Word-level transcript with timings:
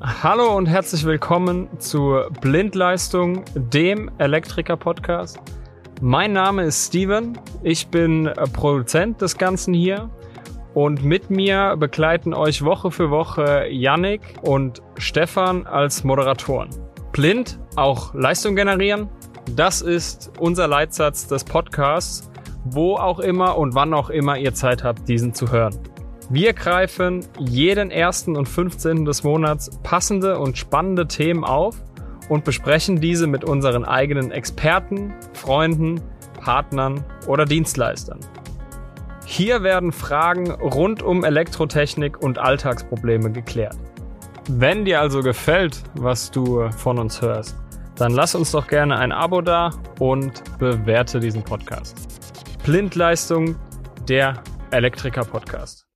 Hallo 0.00 0.56
und 0.56 0.66
herzlich 0.66 1.04
willkommen 1.04 1.66
zu 1.80 2.20
Blindleistung, 2.40 3.42
dem 3.56 4.08
Elektriker-Podcast. 4.18 5.40
Mein 6.00 6.32
Name 6.32 6.62
ist 6.62 6.86
Steven, 6.86 7.36
ich 7.64 7.88
bin 7.88 8.26
äh, 8.26 8.44
Produzent 8.44 9.20
des 9.20 9.36
Ganzen 9.36 9.74
hier 9.74 10.08
und 10.72 11.04
mit 11.04 11.30
mir 11.30 11.74
begleiten 11.76 12.32
euch 12.32 12.64
Woche 12.64 12.92
für 12.92 13.10
Woche 13.10 13.66
Yannick 13.70 14.20
und 14.42 14.82
Stefan 14.98 15.66
als 15.66 16.04
Moderatoren. 16.04 16.70
Blind, 17.10 17.58
auch 17.74 18.14
Leistung 18.14 18.54
generieren, 18.54 19.08
das 19.56 19.82
ist 19.82 20.30
unser 20.38 20.68
Leitsatz 20.68 21.26
des 21.26 21.42
Podcasts, 21.42 22.30
wo 22.64 22.94
auch 22.94 23.18
immer 23.18 23.58
und 23.58 23.74
wann 23.74 23.92
auch 23.92 24.10
immer 24.10 24.38
ihr 24.38 24.54
Zeit 24.54 24.84
habt, 24.84 25.08
diesen 25.08 25.34
zu 25.34 25.50
hören. 25.50 25.76
Wir 26.30 26.52
greifen 26.52 27.24
jeden 27.38 27.90
1. 27.90 28.28
und 28.28 28.46
15. 28.46 29.06
des 29.06 29.24
Monats 29.24 29.70
passende 29.82 30.38
und 30.38 30.58
spannende 30.58 31.08
Themen 31.08 31.42
auf 31.42 31.82
und 32.28 32.44
besprechen 32.44 33.00
diese 33.00 33.26
mit 33.26 33.44
unseren 33.44 33.86
eigenen 33.86 34.30
Experten, 34.30 35.14
Freunden, 35.32 36.02
Partnern 36.38 37.02
oder 37.26 37.46
Dienstleistern. 37.46 38.20
Hier 39.24 39.62
werden 39.62 39.90
Fragen 39.90 40.50
rund 40.50 41.02
um 41.02 41.24
Elektrotechnik 41.24 42.22
und 42.22 42.38
Alltagsprobleme 42.38 43.32
geklärt. 43.32 43.78
Wenn 44.50 44.84
dir 44.84 45.00
also 45.00 45.22
gefällt, 45.22 45.82
was 45.94 46.30
du 46.30 46.68
von 46.70 46.98
uns 46.98 47.22
hörst, 47.22 47.56
dann 47.96 48.12
lass 48.12 48.34
uns 48.34 48.50
doch 48.50 48.66
gerne 48.66 48.98
ein 48.98 49.12
Abo 49.12 49.40
da 49.40 49.70
und 49.98 50.42
bewerte 50.58 51.20
diesen 51.20 51.42
Podcast. 51.42 51.96
Blindleistung, 52.64 53.56
der 54.06 54.42
Elektriker 54.70 55.24
Podcast. 55.24 55.87